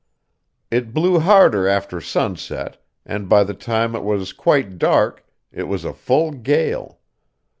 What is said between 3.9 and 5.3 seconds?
it was quite dark